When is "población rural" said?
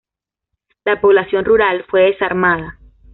0.99-1.85